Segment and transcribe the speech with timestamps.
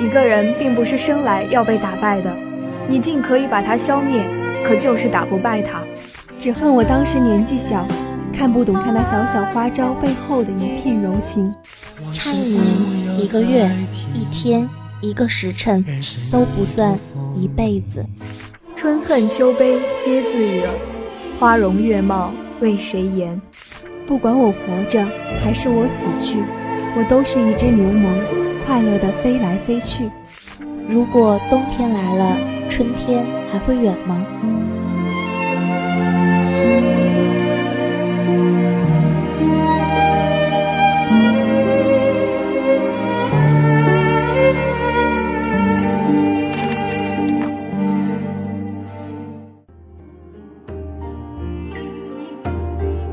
[0.00, 2.34] 一个人并不是生来要被打败的，
[2.88, 4.24] 你尽可以把他消灭，
[4.64, 5.82] 可就是打不败他。
[6.40, 7.86] 只恨我当时年纪小，
[8.32, 11.54] 看不懂他那小小花招背后的一片柔情。
[12.14, 13.70] 差一年、一个月、
[14.14, 14.66] 一天、
[15.02, 15.84] 一个时辰，
[16.32, 16.98] 都不算
[17.36, 18.02] 一辈子。
[18.74, 20.66] 春恨秋悲皆自惹，
[21.38, 23.38] 花容月貌为谁言？
[24.06, 25.06] 不管我活着
[25.44, 26.42] 还是我死去，
[26.96, 28.08] 我都是一只牛虻，
[28.70, 30.08] 快乐地飞来飞去。
[30.88, 32.38] 如果冬天来了，
[32.68, 34.24] 春天还会远吗？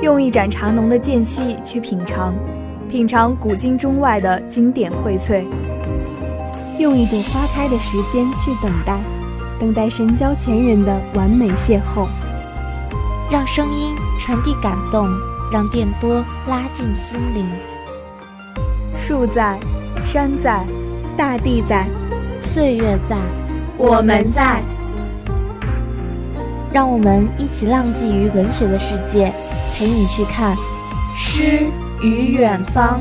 [0.00, 2.34] 用一盏茶浓的间隙去品尝，
[2.92, 5.46] 品尝古今中外的经典荟萃；
[6.78, 9.00] 用一朵花开的时间去等待，
[9.58, 12.06] 等待神交前人的完美邂逅。
[13.30, 15.08] 让声音传递感动，
[15.50, 17.48] 让电波拉近心灵。
[18.98, 19.58] 树在，
[20.04, 20.62] 山在，
[21.16, 21.86] 大地在，
[22.40, 23.16] 岁月在，
[23.78, 24.60] 我们在。
[26.70, 29.32] 让我们一起浪迹于文学的世界。
[29.74, 30.54] 陪你去看
[31.16, 31.70] 诗
[32.02, 33.00] 与远方。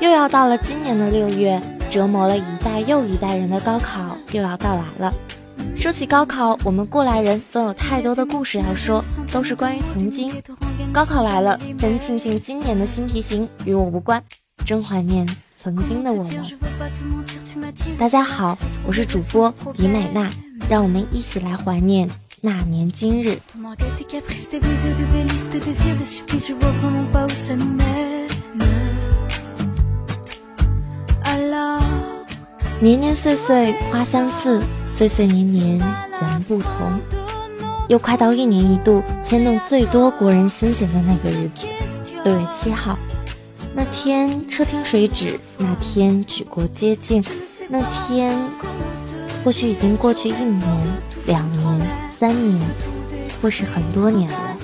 [0.00, 5.12] 又要到了今年的六月，折磨了一代又一代人的高考又要到来了。
[5.82, 10.32] 说起高考，我们过来人总有太多的故事要说，都是关于曾经。
[10.92, 14.22] 高考来了，真庆幸今年的新题型与我无关，
[14.64, 16.40] 真怀念曾经的我们。
[17.98, 20.30] 大家好，我是主播李美娜，
[20.70, 22.08] 让我们一起来怀念
[22.40, 23.40] 那年今日。
[32.78, 34.62] 年年岁岁花相似。
[34.94, 37.00] 岁岁年年人不同，
[37.88, 41.66] 又快到一年一度牵动最多国人心弦的那个日子，
[42.24, 42.98] 六月七号。
[43.74, 47.24] 那天车停水止，那天举国皆静，
[47.68, 48.38] 那天
[49.42, 50.62] 或许已经过去一年、
[51.26, 51.80] 两年、
[52.14, 52.60] 三年，
[53.40, 54.56] 或是很多年了，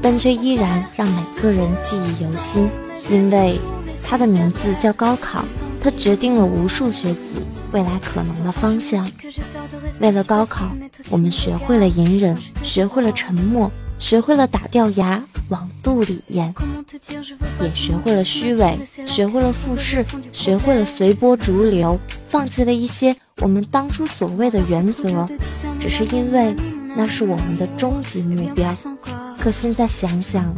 [0.00, 2.70] 但却依然让每个人记忆犹新，
[3.10, 3.60] 因为
[4.04, 5.44] 它的名字叫高考，
[5.80, 7.42] 它决定了无数学子。
[7.70, 9.10] 未来可能的方向。
[10.00, 10.70] 为了高考，
[11.10, 16.54] 我们学会了隐忍，学会了沉默，学会了打掉牙往肚里咽，
[17.60, 25.28] 也学会了虚伪，学会了复试，学会了随波逐流，放弃了一些我们当初所谓的原则，
[25.78, 26.56] 只是因为
[26.96, 28.74] 那是我们的终极目标。
[29.38, 30.54] 可现在想想，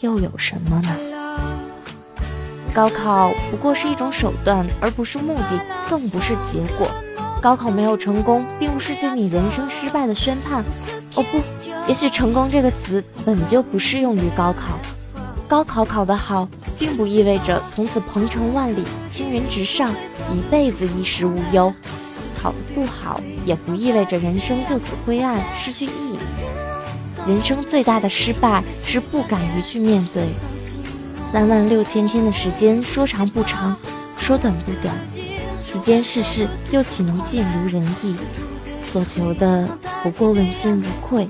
[0.00, 1.17] 又有什么呢？
[2.78, 6.86] 高考不过是一种手段，而不是目的，更不是结果。
[7.42, 10.62] 高考没有成功，并不是对你人生失败的宣判。
[11.16, 11.40] 哦不，
[11.88, 14.78] 也许“成功”这个词本就不适用于高考。
[15.48, 19.90] 高考考得好，并不意味着从此鹏程万里、青云直上，
[20.32, 21.72] 一辈子衣食无忧；
[22.40, 26.18] 考得不好，也不意味着人生就此灰暗、失去意义。
[27.26, 30.22] 人生最大的失败是不敢于去面对。
[31.30, 33.76] 三万六千天的时间，说长不长，
[34.18, 34.94] 说短不短，
[35.60, 38.16] 此间世事又岂能尽如人意？
[38.82, 39.68] 所求的
[40.02, 41.28] 不过问心无愧。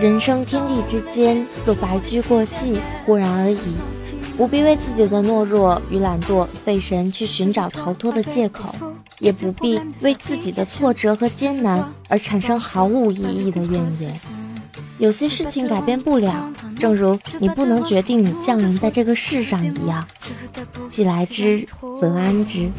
[0.00, 3.76] 人生天地之间，若白驹过隙，忽然而已，
[4.36, 8.74] 不必为自己的懦弱与懒惰费神去寻找逃脱的借口，
[9.20, 14.12] 也不必为自己的挫折和艰难而产生毫无意义的怨言。
[14.98, 16.52] 有些事情改变不了。
[16.78, 20.06] 正如你不能决定你降临在这个世上一样，
[20.88, 21.66] 既来之
[22.00, 22.70] 则安之。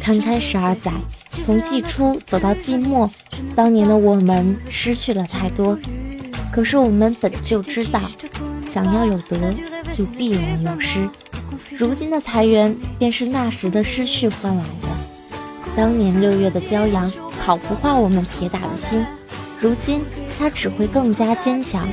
[0.00, 0.92] 堪堪十二载，
[1.44, 3.10] 从季初走到季末，
[3.54, 5.78] 当年的我们失去了太多。
[6.52, 8.00] 可是我们本就知道，
[8.72, 9.52] 想要有得，
[9.92, 11.08] 就必然有失。
[11.76, 14.88] 如今的裁员，便是那时的失去换来的。
[15.76, 17.10] 当年六月的骄阳，
[17.44, 19.04] 烤不化我们铁打的心，
[19.60, 20.00] 如今
[20.38, 21.88] 它只会更加坚强。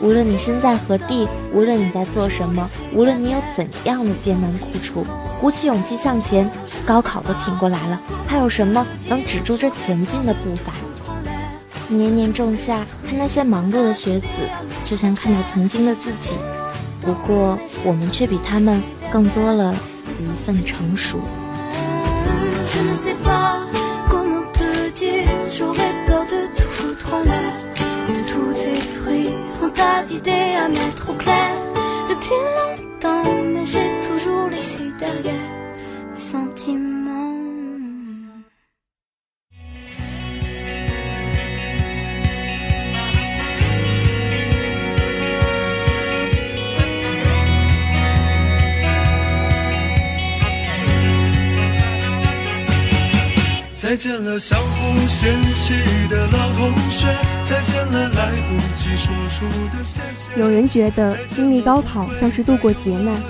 [0.00, 5.06] 无论你身在何地，无论你在做什么，无论你有怎样的艰难苦楚，
[5.40, 6.50] 鼓起勇气向前，
[6.84, 10.72] 高考都挺过来了，还有什么能止住这前进的步伐？
[11.88, 14.26] 年年仲夏，看那些忙碌的学子，
[14.84, 16.36] 就像看到曾经的自己，
[17.00, 19.74] 不过我们却比他们更多了
[20.18, 21.20] 一份成熟。
[53.78, 55.72] 再见了相互嫌弃
[56.10, 57.06] 的老同学，
[57.44, 58.05] 再见了来不及说出的谢谢。
[60.36, 63.20] 有人觉得经历高考像是度过劫难，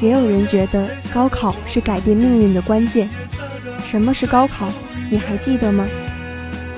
[0.00, 3.08] 也有人觉得高考是改变命运的关键。
[3.84, 4.68] 什么是高考？
[5.10, 5.86] 你还记得吗？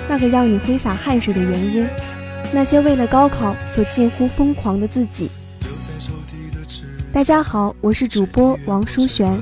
[0.08, 1.86] 那个让你挥洒汗水的原因，
[2.52, 5.30] 那些为了高考所近乎疯狂的自己。
[7.10, 9.40] 大家好，我是主播王淑璇。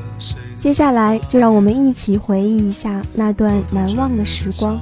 [0.59, 4.81] 接下来，就让我们一起回忆一下那段难忘的时光。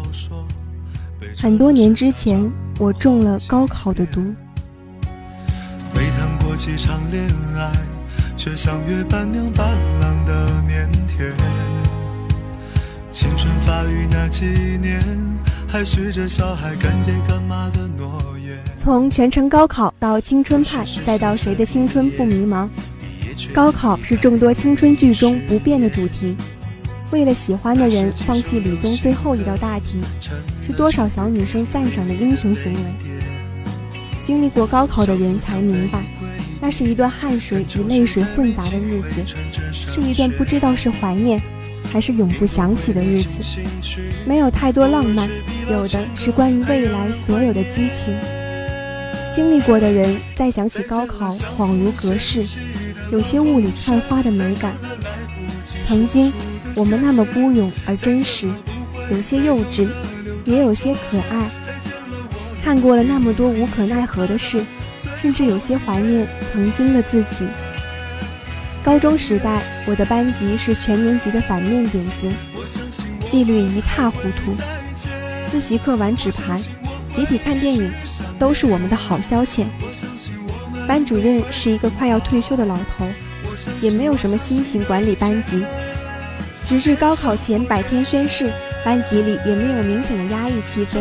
[1.36, 4.34] 很多年之前，我中了高考的毒。
[5.94, 7.24] 没谈过几场恋
[7.56, 7.72] 爱，
[8.36, 11.32] 却像约伴娘伴郎的腼腆。
[13.12, 14.44] 青春发育那几
[14.80, 15.00] 年，
[15.68, 18.58] 还许着小孩干爹干妈的诺言。
[18.76, 22.68] 从全程高考到青春派，再到谁的青春不迷茫。
[23.52, 26.36] 高考是众多青春剧中不变的主题。
[27.14, 30.00] 为了喜欢的人放弃理综最后一道大题，
[30.60, 32.80] 是多少小女生赞赏的英雄行为。
[34.20, 36.02] 经历过高考的人才明白，
[36.60, 39.24] 那是一段汗水与泪水混杂的日子，
[39.72, 41.40] 是一段不知道是怀念
[41.92, 43.60] 还是永不想起的日子。
[44.26, 45.30] 没有太多浪漫，
[45.70, 48.12] 有的是关于未来所有的激情。
[49.32, 52.42] 经历过的人再想起高考，恍如隔世。
[53.12, 54.74] 有些雾里看花的美感。
[55.86, 56.32] 曾经，
[56.76, 58.48] 我们那么孤勇而真实，
[59.10, 59.86] 有些幼稚，
[60.44, 61.48] 也有些可爱。
[62.62, 64.64] 看过了那么多无可奈何的事，
[65.16, 67.46] 甚至有些怀念曾经的自己。
[68.82, 72.32] 高中时代，我的班级是全年级的反面典型，
[73.24, 74.54] 纪律一塌糊涂。
[75.48, 76.60] 自习课玩纸牌，
[77.14, 77.92] 集体看电影，
[78.38, 79.64] 都是我们的好消遣。
[80.88, 83.06] 班主任是一个快要退休的老头，
[83.80, 85.64] 也没有什么心情管理班级。
[86.66, 88.52] 直至高考前百天宣誓，
[88.84, 90.98] 班级里也没有明显的压抑气氛。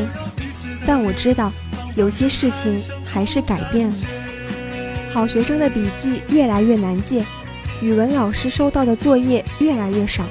[0.86, 1.51] 但我知道，
[1.95, 3.95] 有些事情还是改变了。
[5.13, 7.24] 好学生的笔记越来越难借，
[7.81, 10.24] 语文老师收到的作业越来越少，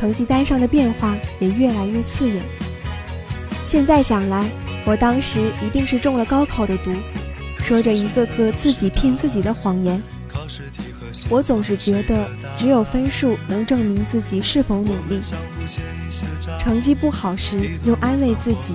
[0.00, 2.42] 成绩单上的变化也越来越刺眼。
[3.64, 4.44] 现在想来，
[4.84, 6.92] 我当时一定是中了高考的毒。
[7.62, 10.02] 说着一个个自己骗自己的谎言，
[11.28, 15.20] 我总是觉得只有分数能证明自己是否努力。
[16.58, 18.74] 成绩不好时用安慰自己，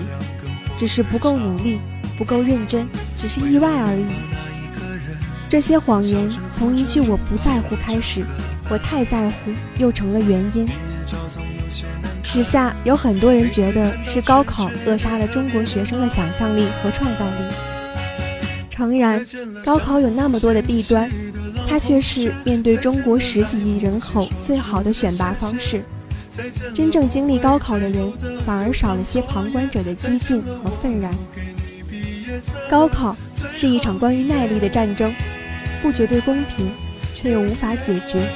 [0.78, 1.80] 只是不够努力，
[2.18, 4.06] 不够认真，只是意外而已。
[5.50, 8.26] 这些谎言从一句我不在乎开始，
[8.70, 10.68] 我太在乎又成了原因。
[12.24, 17.46] 时下有很多人觉得是高考扼杀了中国学生的想象力和创造力。
[18.70, 19.24] 诚然，
[19.66, 21.12] 高考有那么多的弊端，
[21.72, 25.82] 它却是面对中国十几亿人口最好的选拔方式。
[26.74, 28.12] 真正经历高考的人，
[28.46, 31.16] 反而少了些旁观者的激进和愤然。
[32.70, 33.16] 高考
[33.54, 35.16] 是一场关于耐力的战争，
[35.82, 36.70] 不绝对公平，
[37.16, 38.28] 却又无法解决。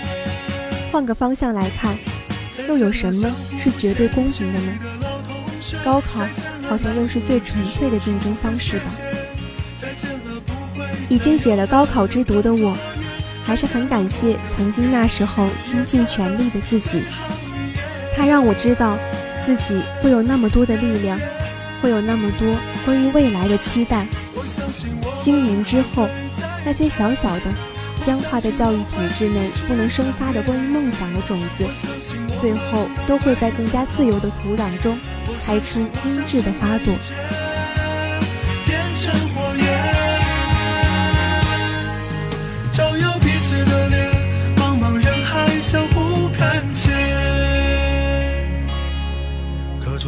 [0.89, 1.98] 换个方向来看，
[2.70, 4.74] 又有什么是绝对公平的呢？
[5.84, 6.25] 高考
[6.70, 8.86] 好像又是最纯粹的竞争方式吧。
[11.10, 12.77] 已经解了高考之毒的我，
[13.46, 17.04] 还是很感谢曾经那时候倾尽全力的自己。
[18.18, 18.98] 他让我知道，
[19.46, 21.20] 自己会有那么多的力量，
[21.82, 22.48] 会有那么多
[22.84, 24.08] 关于未来的期待。
[25.22, 26.10] 经年之后，
[26.66, 27.44] 那些小小的、
[28.02, 31.68] 僵化的教育体制内不能生发的关于梦想的种子，
[32.42, 34.98] 最后都会在更加自由的土壤中
[35.46, 36.94] 开出精致的花朵。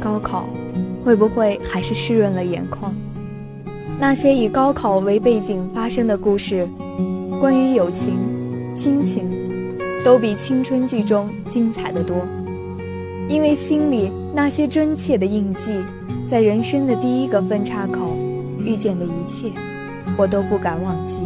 [0.00, 0.48] 高考，
[1.04, 2.94] 会不会还是湿润了眼眶？
[4.00, 6.66] 那些以高考为背景发生的故事，
[7.38, 8.14] 关于友情、
[8.74, 9.30] 亲情，
[10.02, 12.16] 都比青春剧中精彩的多。
[13.28, 15.70] 因为心里那些真切的印记，
[16.26, 18.16] 在人生的第一个分叉口
[18.58, 19.50] 遇见的一切，
[20.16, 21.18] 我都不敢忘记，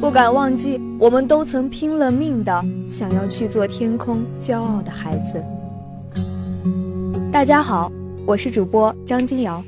[0.00, 5.40] 不敢忘记，我们都曾拼了命的想要去做天空骄傲的孩子。
[7.40, 7.90] 大家好，
[8.26, 9.64] 我是主播张金瑶。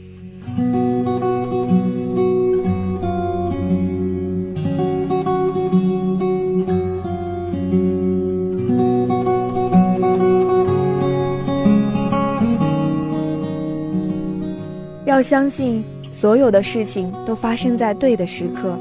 [15.06, 18.78] 要相信，所有的事情都发生在对的时刻，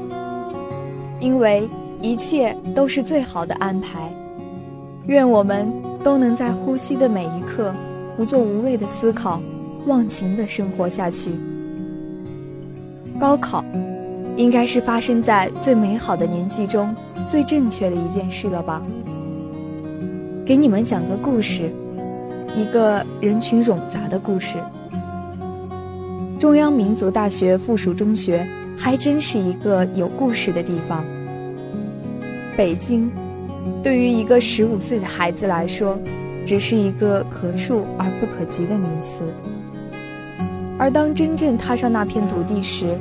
[1.18, 1.66] 因为
[2.02, 4.12] 一切都是最好的安排。
[5.06, 5.72] 愿我们
[6.04, 7.72] 都能在呼吸的每一刻。
[8.16, 9.40] 不做无谓的思考，
[9.86, 11.32] 忘情的生活下去。
[13.18, 13.64] 高考，
[14.36, 16.94] 应该是发生在最美好的年纪中
[17.26, 18.82] 最正确的一件事了吧？
[20.44, 21.70] 给你们讲个故事，
[22.54, 24.58] 一个人群冗杂的故事。
[26.38, 31.04] 中央民族大学附属中学还真是一个有故事的地方。
[32.56, 33.10] 北京，
[33.82, 35.98] 对于一个十五岁的孩子来说。
[36.44, 39.24] 只是一个可触而不可及的名词，
[40.78, 42.98] 而当真正踏上那片土地时，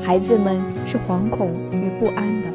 [0.00, 2.48] 孩子们是惶恐与不安的。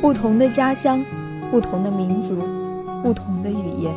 [0.00, 1.04] 不同的家乡，
[1.50, 2.36] 不同的民族，
[3.02, 3.92] 不同的语言，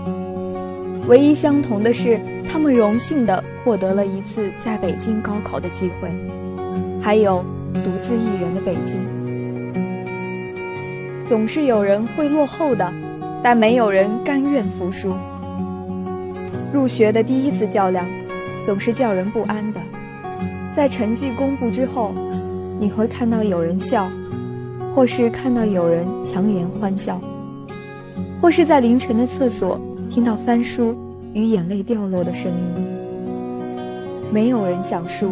[1.07, 2.19] 唯一相同的是，
[2.51, 6.09] 他们荣幸地获得了一次在北京高考的机会，
[7.01, 7.43] 还有
[7.73, 8.99] 独自一人的北京。
[11.25, 12.91] 总是有人会落后的，
[13.41, 15.13] 但没有人甘愿服输。
[16.73, 18.05] 入学的第一次较量，
[18.63, 19.79] 总是叫人不安的。
[20.73, 22.13] 在成绩公布之后，
[22.79, 24.09] 你会看到有人笑，
[24.95, 27.19] 或是看到有人强颜欢笑，
[28.39, 29.77] 或是在凌晨的厕所
[30.09, 30.95] 听到翻书
[31.33, 32.87] 与眼泪掉落的声音。
[34.31, 35.31] 没有人想输，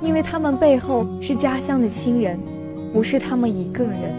[0.00, 2.38] 因为他们背后是家乡的亲人，
[2.92, 4.14] 不是他们一个人。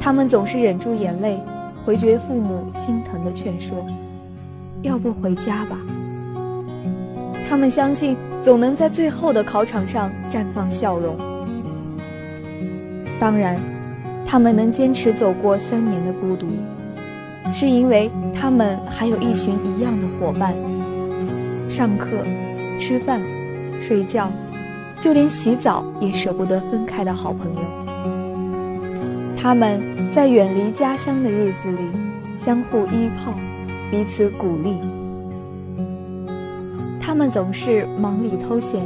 [0.00, 1.38] 他们总是忍住眼泪，
[1.84, 3.86] 回绝父母心疼的劝说。
[4.82, 5.78] 要不回家吧。
[7.48, 11.16] 他们相信总能在最后的考场上绽放笑容。
[13.18, 13.58] 当然，
[14.26, 16.46] 他们能坚持走过三年的孤独，
[17.52, 20.54] 是因为他们还有一群一样的伙伴。
[21.68, 22.08] 上课、
[22.78, 23.20] 吃饭、
[23.80, 24.30] 睡觉，
[25.00, 27.60] 就连洗澡也舍不得分开的好朋友。
[29.36, 29.80] 他们
[30.12, 31.78] 在远离家乡的日子里，
[32.36, 33.32] 相互依靠。
[33.90, 34.76] 彼此鼓励，
[37.00, 38.82] 他们总是忙里偷闲，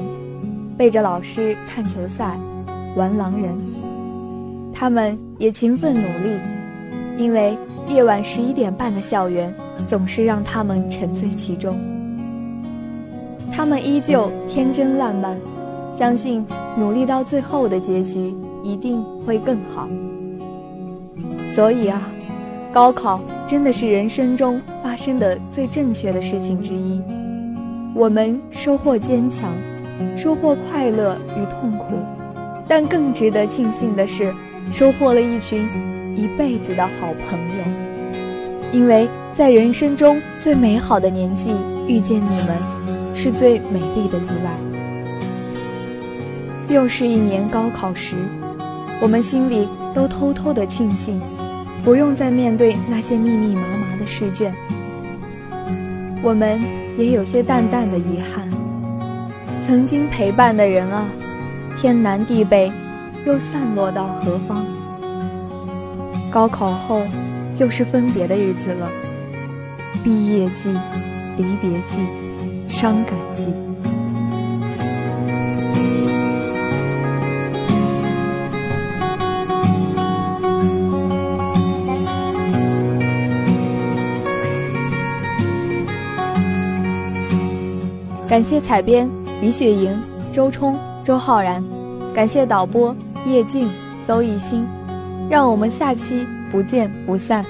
[0.76, 2.38] 背着老师看球赛、
[2.96, 3.50] 玩狼人。
[4.74, 6.38] 他们也勤奋努力，
[7.16, 7.56] 因为
[7.88, 9.52] 夜晚十一点半的校园
[9.86, 11.78] 总是让他们沉醉其中。
[13.50, 15.36] 他们依旧天真烂漫，
[15.90, 16.46] 相信
[16.78, 19.88] 努力到最后的结局一定会更好。
[21.46, 22.00] 所以啊，
[22.70, 24.62] 高考真的是人生中。
[24.80, 27.02] 发生的最正确的事情之一，
[27.96, 29.52] 我们收获坚强，
[30.16, 31.96] 收获快乐与痛苦，
[32.68, 34.32] 但更值得庆幸的是，
[34.70, 35.68] 收获了一群
[36.16, 37.64] 一辈子的好朋友。
[38.72, 41.52] 因为在人生中最美好的年纪
[41.88, 42.56] 遇见你们，
[43.12, 44.52] 是最美丽的意外。
[46.68, 48.14] 又是一年高考时，
[49.02, 51.20] 我们心里都偷偷的庆幸。
[51.82, 54.52] 不用再面对那些密密麻麻的试卷，
[56.22, 56.60] 我们
[56.98, 58.48] 也有些淡淡的遗憾。
[59.66, 61.06] 曾经陪伴的人啊，
[61.78, 62.70] 天南地北，
[63.24, 64.64] 又散落到何方？
[66.30, 67.02] 高考后，
[67.52, 68.88] 就是分别的日子了。
[70.04, 70.70] 毕业季、
[71.36, 72.00] 离别季、
[72.68, 73.52] 伤感季。
[88.30, 89.10] 感谢采编
[89.42, 91.60] 李雪莹、周冲、周浩然，
[92.14, 92.94] 感谢导播
[93.26, 93.68] 叶静、
[94.04, 94.64] 邹艺兴，
[95.28, 97.44] 让我们下期不见不散。